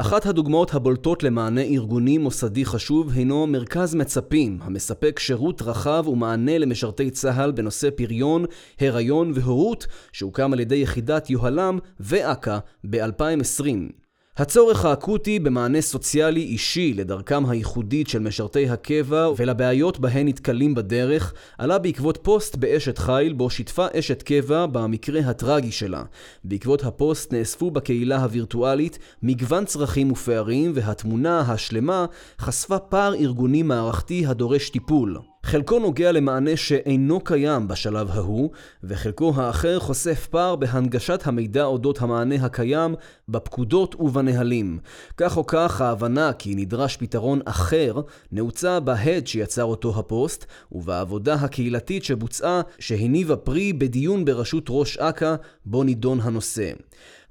[0.00, 7.10] אחת הדוגמאות הבולטות למענה ארגוני מוסדי חשוב הינו מרכז מצפים, המספק שירות רחב ומענה למשרתי
[7.10, 8.44] צה"ל בנושא פריון,
[8.80, 12.58] הריון והורות, שהוקם על ידי יחידת יוהל"ם ואכ"א
[12.90, 13.99] ב-2020.
[14.40, 21.78] הצורך האקוטי במענה סוציאלי אישי לדרכם הייחודית של משרתי הקבע ולבעיות בהן נתקלים בדרך, עלה
[21.78, 26.02] בעקבות פוסט באשת חיל בו שיתפה אשת קבע במקרה הטרגי שלה.
[26.44, 32.06] בעקבות הפוסט נאספו בקהילה הווירטואלית מגוון צרכים ופערים והתמונה השלמה
[32.40, 35.18] חשפה פער ארגוני מערכתי הדורש טיפול.
[35.42, 38.50] חלקו נוגע למענה שאינו קיים בשלב ההוא,
[38.84, 42.94] וחלקו האחר חושף פער בהנגשת המידע אודות המענה הקיים
[43.28, 44.78] בפקודות ובנהלים.
[45.16, 48.00] כך או כך, ההבנה כי נדרש פתרון אחר
[48.32, 55.84] נעוצה בהד שיצר אותו הפוסט, ובעבודה הקהילתית שבוצעה, שהניבה פרי בדיון בראשות ראש אכ"א, בו
[55.84, 56.72] נידון הנושא.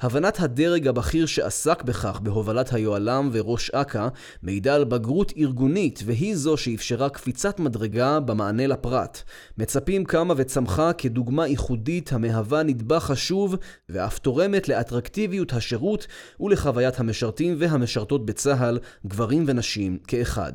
[0.02, 4.08] הבנת הדרג הבכיר שעסק בכך בהובלת היוהל"ם וראש אכ"א
[4.44, 9.24] מעידה על בגרות ארגונית והיא זו שאפשרה קפיצת מדרגה במענה לפרט.
[9.58, 13.56] מצפים קמה וצמחה כדוגמה ייחודית המהווה נדבך חשוב
[13.90, 16.08] ואף תורמת לאטרקטיביות השירות
[16.40, 20.54] ולחוויית המשרתים והמשרתות בצה"ל, גברים ונשים כאחד.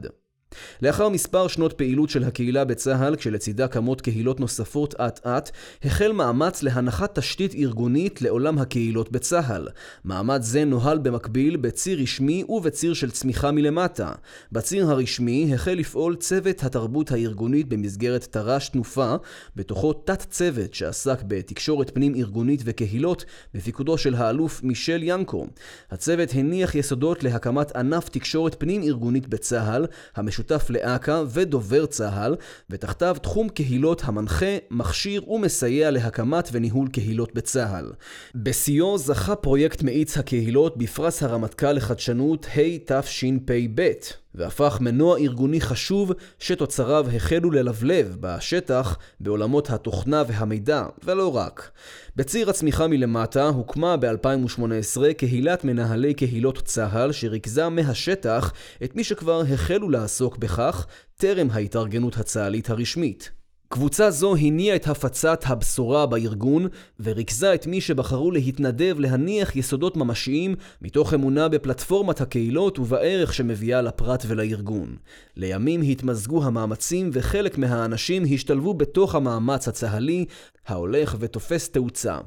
[0.83, 5.51] לאחר מספר שנות פעילות של הקהילה בצה"ל, כשלצידה קמות קהילות נוספות אט-אט,
[5.85, 9.69] החל מאמץ להנחת תשתית ארגונית לעולם הקהילות בצה"ל.
[10.05, 14.13] מעמד זה נוהל במקביל בציר רשמי ובציר של צמיחה מלמטה.
[14.53, 19.15] בציר הרשמי החל לפעול צוות התרבות הארגונית במסגרת תר"ש תנופה,
[19.57, 25.47] בתוכו תת-צוות שעסק בתקשורת פנים ארגונית וקהילות, בפיקודו של האלוף מישל ינקו.
[25.91, 29.87] הצוות הניח יסודות להקמת ענף תקשורת פנים ארגונית בצה"ל,
[30.17, 32.37] המשותף משותף לאכ"א ודובר צה"ל,
[32.71, 37.93] ותחתיו תחום קהילות המנחה, מכשיר ומסייע להקמת וניהול קהילות בצה"ל.
[38.35, 43.93] בשיאו זכה פרויקט מאיץ הקהילות בפרס הרמטכ"ל לחדשנות התשפ"ב.
[44.35, 51.71] והפך מנוע ארגוני חשוב שתוצריו החלו ללבלב בשטח בעולמות התוכנה והמידע, ולא רק.
[52.17, 58.53] בציר הצמיחה מלמטה הוקמה ב-2018 קהילת מנהלי קהילות צה"ל שריכזה מהשטח
[58.85, 63.44] את מי שכבר החלו לעסוק בכך טרם ההתארגנות הצה"לית הרשמית.
[63.75, 66.69] קבוצה זו הניעה את הפצת הבשורה בארגון,
[67.01, 74.25] וריכזה את מי שבחרו להתנדב להניח יסודות ממשיים מתוך אמונה בפלטפורמת הקהילות ובערך שמביאה לפרט
[74.27, 74.97] ולארגון.
[75.37, 80.25] לימים התמזגו המאמצים וחלק מהאנשים השתלבו בתוך המאמץ הצה"לי,
[80.67, 82.19] ההולך ותופס תאוצה.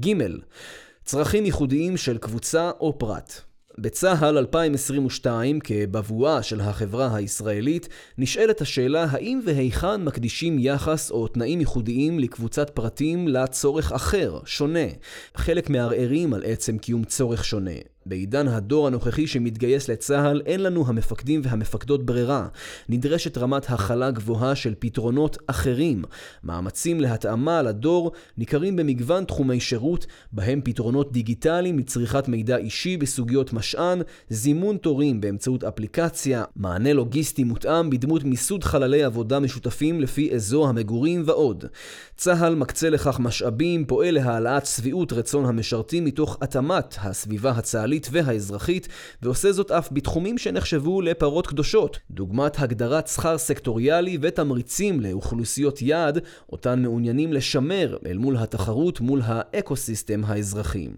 [0.00, 0.12] ג.
[1.04, 3.45] צרכים ייחודיים של קבוצה או פרט
[3.78, 12.18] בצה"ל 2022, כבבואה של החברה הישראלית, נשאלת השאלה האם והיכן מקדישים יחס או תנאים ייחודיים
[12.18, 14.86] לקבוצת פרטים לצורך אחר, שונה.
[15.34, 17.95] חלק מערערים על עצם קיום צורך שונה.
[18.06, 22.48] בעידן הדור הנוכחי שמתגייס לצה"ל, אין לנו המפקדים והמפקדות ברירה.
[22.88, 26.04] נדרשת רמת הכלה גבוהה של פתרונות אחרים.
[26.44, 34.02] מאמצים להתאמה לדור ניכרים במגוון תחומי שירות, בהם פתרונות דיגיטליים לצריכת מידע אישי בסוגיות משען,
[34.30, 41.22] זימון תורים באמצעות אפליקציה, מענה לוגיסטי מותאם בדמות מיסוד חללי עבודה משותפים לפי אזור המגורים
[41.26, 41.64] ועוד.
[42.16, 48.88] צה"ל מקצה לכך משאבים, פועל להעלאת שביעות רצון המשרתים מתוך התאמת הסביבה הצה"לית הכללית והאזרחית,
[49.22, 56.18] ועושה זאת אף בתחומים שנחשבו לפרות קדושות, דוגמת הגדרת שכר סקטוריאלי ותמריצים לאוכלוסיות יעד,
[56.52, 60.88] אותן מעוניינים לשמר אל מול התחרות מול האקו-סיסטם האזרחי.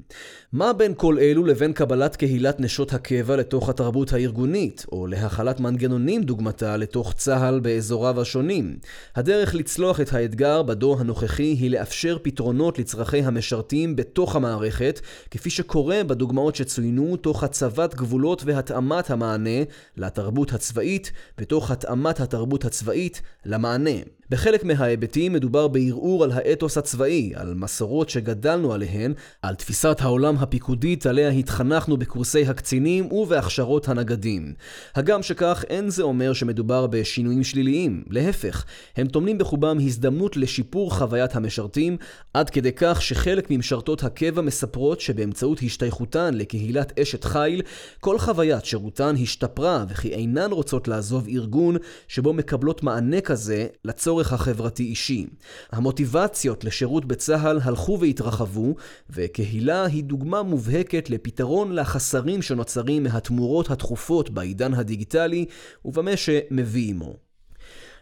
[0.52, 6.22] מה בין כל אלו לבין קבלת קהילת נשות הקבע לתוך התרבות הארגונית, או להחלת מנגנונים
[6.22, 8.78] דוגמתה לתוך צה"ל באזוריו השונים?
[9.16, 16.04] הדרך לצלוח את האתגר בדור הנוכחי היא לאפשר פתרונות לצרכי המשרתים בתוך המערכת, כפי שקורה
[16.04, 19.60] בדוגמאות שצוינו צוינו תוך הצבת גבולות והתאמת המענה
[19.96, 23.90] לתרבות הצבאית ותוך התאמת התרבות הצבאית למענה.
[24.30, 31.06] בחלק מההיבטים מדובר בערעור על האתוס הצבאי, על מסורות שגדלנו עליהן, על תפיסת העולם הפיקודית
[31.06, 34.54] עליה התחנכנו בקורסי הקצינים ובהכשרות הנגדים.
[34.94, 38.64] הגם שכך, אין זה אומר שמדובר בשינויים שליליים, להפך,
[38.96, 41.96] הם טומנים בחובם הזדמנות לשיפור חוויית המשרתים,
[42.34, 47.62] עד כדי כך שחלק ממשרתות הקבע מספרות שבאמצעות השתייכותן לקהילת אשת חיל,
[48.00, 51.76] כל חוויית שירותן השתפרה וכי אינן רוצות לעזוב ארגון
[52.08, 55.26] שבו מקבלות מענה כזה לצורך הצורך החברתי-אישי.
[55.72, 58.74] המוטיבציות לשירות בצה"ל הלכו והתרחבו,
[59.10, 65.46] וקהילה היא דוגמה מובהקת לפתרון לחסרים שנוצרים מהתמורות התכופות בעידן הדיגיטלי,
[65.84, 67.27] ובמה שמביא עמו.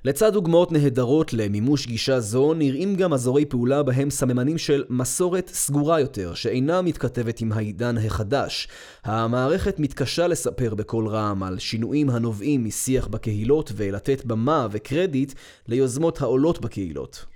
[0.04, 6.00] לצד דוגמאות נהדרות למימוש גישה זו, נראים גם אזורי פעולה בהם סממנים של מסורת סגורה
[6.00, 8.68] יותר, שאינה מתכתבת עם העידן החדש.
[9.04, 15.32] המערכת מתקשה לספר בקול רם על שינויים הנובעים משיח בקהילות ולתת במה וקרדיט
[15.68, 17.35] ליוזמות העולות בקהילות.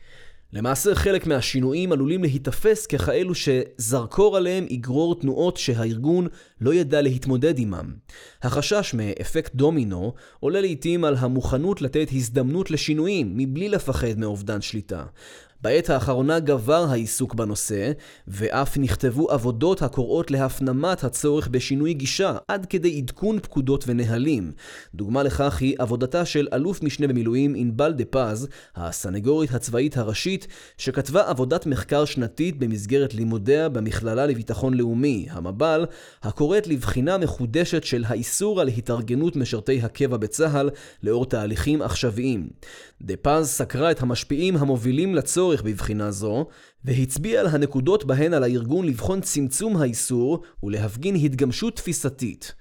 [0.52, 6.26] למעשה חלק מהשינויים עלולים להיתפס ככאלו שזרקור עליהם יגרור תנועות שהארגון
[6.60, 7.94] לא ידע להתמודד עמם.
[8.42, 15.04] החשש מאפקט דומינו עולה לעיתים על המוכנות לתת הזדמנות לשינויים מבלי לפחד מאובדן שליטה.
[15.62, 17.92] בעת האחרונה גבר העיסוק בנושא,
[18.28, 24.52] ואף נכתבו עבודות הקוראות להפנמת הצורך בשינוי גישה, עד כדי עדכון פקודות ונהלים.
[24.94, 30.46] דוגמה לכך היא עבודתה של אלוף משנה במילואים ענבל דה פז, הסנגורית הצבאית הראשית,
[30.78, 35.86] שכתבה עבודת מחקר שנתית במסגרת לימודיה במכללה לביטחון לאומי, המב"ל,
[36.22, 40.70] הקוראת לבחינה מחודשת של האיסור על התארגנות משרתי הקבע בצה"ל
[41.02, 42.48] לאור תהליכים עכשוויים.
[43.02, 46.46] דה פז סקרה את המשפיעים המובילים לצורך בבחינה זו,
[46.84, 52.54] והצביע על הנקודות בהן על הארגון לבחון צמצום האיסור ולהפגין התגמשות תפיסתית.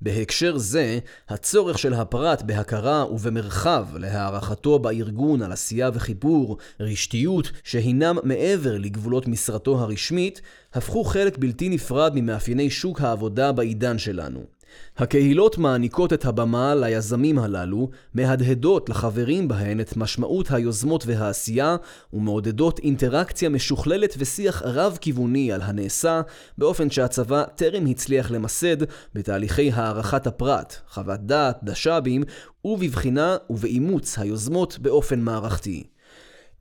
[0.00, 8.78] בהקשר זה, הצורך של הפרט בהכרה ובמרחב להערכתו בארגון על עשייה וחיבור, רשתיות, שהינם מעבר
[8.78, 10.40] לגבולות משרתו הרשמית,
[10.74, 14.53] הפכו חלק בלתי נפרד ממאפייני שוק העבודה בעידן שלנו.
[14.96, 21.76] הקהילות מעניקות את הבמה ליזמים הללו, מהדהדות לחברים בהן את משמעות היוזמות והעשייה,
[22.12, 26.20] ומעודדות אינטראקציה משוכללת ושיח רב-כיווני על הנעשה,
[26.58, 28.76] באופן שהצבא טרם הצליח למסד
[29.14, 32.22] בתהליכי הערכת הפרט, חוות דעת, דש"בים,
[32.64, 35.93] ובבחינה ובאימוץ היוזמות באופן מערכתי.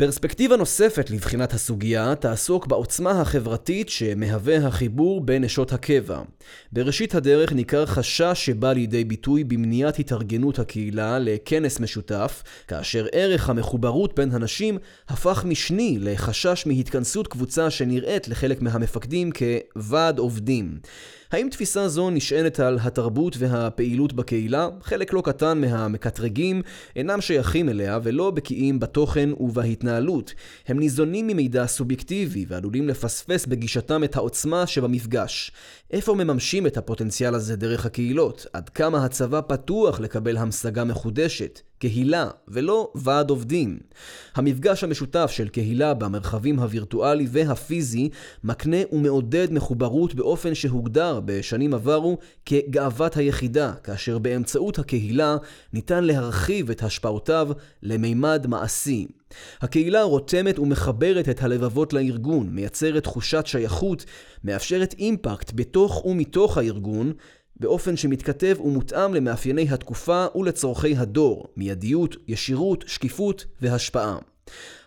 [0.06, 6.22] פרספקטיבה נוספת לבחינת הסוגיה תעסוק בעוצמה החברתית שמהווה החיבור בין נשות הקבע.
[6.72, 14.16] בראשית הדרך ניכר חשש שבא לידי ביטוי במניעת התארגנות הקהילה לכנס משותף, כאשר ערך המחוברות
[14.16, 20.78] בין הנשים הפך משני לחשש מהתכנסות קבוצה שנראית לחלק מהמפקדים כוועד עובדים.
[21.34, 24.68] האם תפיסה זו נשענת על התרבות והפעילות בקהילה?
[24.82, 26.62] חלק לא קטן מהמקטרגים
[26.96, 30.34] אינם שייכים אליה ולא בקיאים בתוכן ובהתנהלות.
[30.68, 35.52] הם ניזונים ממידע סובייקטיבי ועלולים לפספס בגישתם את העוצמה שבמפגש.
[35.94, 38.46] איפה מממשים את הפוטנציאל הזה דרך הקהילות?
[38.54, 41.62] עד כמה הצבא פתוח לקבל המשגה מחודשת?
[41.78, 43.80] קהילה ולא ועד עובדים.
[44.36, 48.10] המפגש המשותף של קהילה במרחבים הווירטואלי והפיזי
[48.44, 55.38] מקנה ומעודד מחוברות באופן שהוגדר בשנים עברו כגאוות היחידה, כאשר באמצעות הקהילה
[55.74, 57.50] ניתן להרחיב את השפעותיו
[57.84, 59.08] למימד מעשי.
[59.62, 64.06] הקהילה רותמת ומחברת את הלבבות לארגון, מייצרת תחושת שייכות,
[64.44, 67.14] מאפשרת אימפקט בתוך ומתוך הארגון,
[67.60, 74.33] באופן שמתכתב ומותאם למאפייני התקופה ולצורכי הדור, מיידיות, ישירות, שקיפות והשפעה.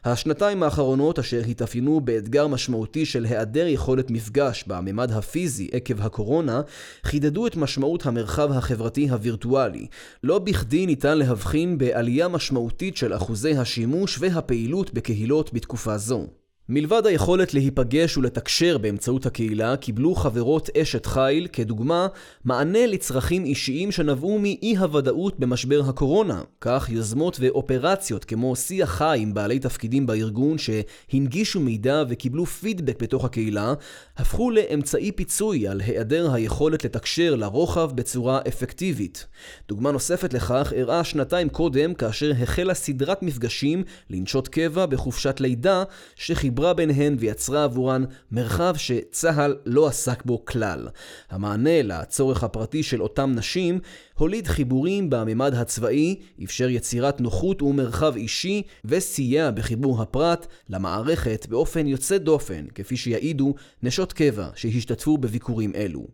[0.05, 6.61] השנתיים האחרונות אשר התאפיינו באתגר משמעותי של היעדר יכולת מפגש בממד הפיזי עקב הקורונה,
[7.05, 9.87] חידדו את משמעות המרחב החברתי הווירטואלי.
[10.23, 16.27] לא בכדי ניתן להבחין בעלייה משמעותית של אחוזי השימוש והפעילות בקהילות בתקופה זו.
[16.69, 22.07] מלבד היכולת להיפגש ולתקשר באמצעות הקהילה, קיבלו חברות אשת חיל, כדוגמה,
[22.45, 26.43] מענה לצרכים אישיים שנבעו מאי הוודאות במשבר הקורונה.
[26.61, 33.25] כך יוזמות ואופרציות כמו שיח חי עם בעלי תפקידים בארגון שהנגישו מידע וקיבלו פידבק בתוך
[33.25, 33.75] הקהילה,
[34.17, 39.27] הפכו לאמצעי פיצוי על היעדר היכולת לתקשר לרוחב בצורה אפקטיבית.
[39.69, 45.85] דוגמה נוספת לכך אירעה שנתיים קודם כאשר החלה סדרת מפגשים לנשות קבע בחופשת לידה,
[46.17, 50.89] שחיברו חיברה ביניהן ויצרה עבורן מרחב שצה"ל לא עסק בו כלל.
[51.31, 53.81] המענה לצורך הפרטי של אותם נשים
[54.19, 62.19] הוליד חיבורים בממד הצבאי, אפשר יצירת נוחות ומרחב אישי, וסייע בחיבור הפרט למערכת באופן יוצא
[62.19, 66.07] דופן, כפי שיעידו נשות קבע שהשתתפו בביקורים אלו.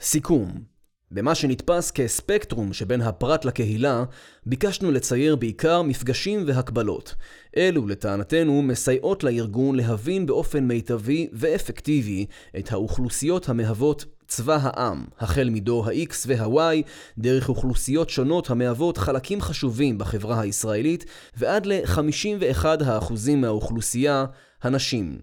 [0.00, 0.77] סיכום
[1.10, 4.04] במה שנתפס כספקטרום שבין הפרט לקהילה,
[4.46, 7.14] ביקשנו לצייר בעיקר מפגשים והקבלות.
[7.56, 12.26] אלו, לטענתנו, מסייעות לארגון להבין באופן מיטבי ואפקטיבי
[12.58, 16.82] את האוכלוסיות המהוות צבא העם, החל מדור ה-X וה-Y,
[17.18, 21.04] דרך אוכלוסיות שונות המהוות חלקים חשובים בחברה הישראלית,
[21.36, 24.24] ועד ל-51% מהאוכלוסייה
[24.62, 25.18] הנשים.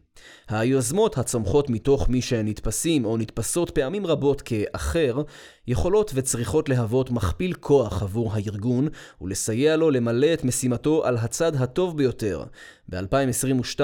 [0.49, 5.21] היוזמות הצומחות מתוך מי שנתפסים או נתפסות פעמים רבות כאחר,
[5.67, 8.87] יכולות וצריכות להוות מכפיל כוח עבור הארגון
[9.21, 12.43] ולסייע לו למלא את משימתו על הצד הטוב ביותר.
[12.89, 13.79] ב-2022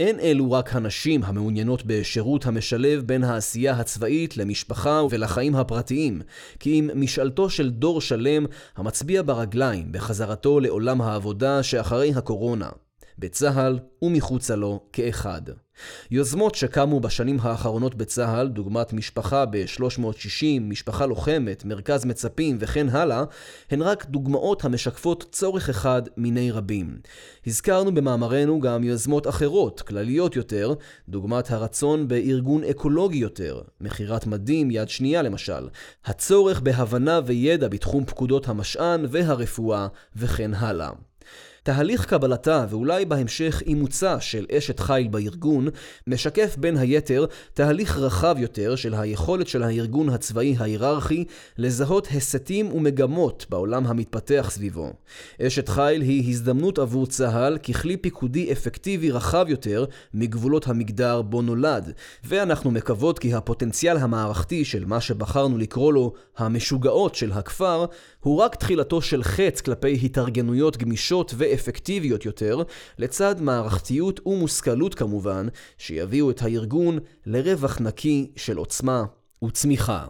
[0.00, 6.20] אין אלו רק הנשים המעוניינות בשירות המשלב בין העשייה הצבאית למשפחה ולחיים הפרטיים,
[6.60, 12.68] כי אם משאלתו של דור שלם המצביע ברגליים בחזרתו לעולם העבודה שאחרי הקורונה.
[13.18, 15.42] בצה"ל ומחוצה לו כאחד.
[16.10, 23.24] יוזמות שקמו בשנים האחרונות בצה"ל, דוגמת משפחה ב-360, משפחה לוחמת, מרכז מצפים וכן הלאה,
[23.70, 26.98] הן רק דוגמאות המשקפות צורך אחד מיני רבים.
[27.46, 30.74] הזכרנו במאמרנו גם יוזמות אחרות, כלליות יותר,
[31.08, 35.68] דוגמת הרצון בארגון אקולוגי יותר, מכירת מדים יד שנייה למשל,
[36.04, 40.90] הצורך בהבנה וידע בתחום פקודות המשען והרפואה וכן הלאה.
[41.68, 45.68] תהליך קבלתה ואולי בהמשך אימוצה של אשת חיל בארגון
[46.06, 51.24] משקף בין היתר תהליך רחב יותר של היכולת של הארגון הצבאי ההיררכי
[51.58, 54.92] לזהות הסתים ומגמות בעולם המתפתח סביבו.
[55.42, 61.92] אשת חיל היא הזדמנות עבור צה"ל ככלי פיקודי אפקטיבי רחב יותר מגבולות המגדר בו נולד,
[62.24, 67.86] ואנחנו מקוות כי הפוטנציאל המערכתי של מה שבחרנו לקרוא לו המשוגעות של הכפר
[68.28, 71.44] הוא רק תחילתו של חץ כלפי התארגנויות גמישות ו...
[71.54, 72.62] אפקטיביות יותר,
[72.98, 75.48] לצד מערכתיות ומושכלות כמובן,
[75.78, 79.04] שיביאו את הארגון לרווח נקי של עוצמה
[79.44, 80.06] וצמיחה.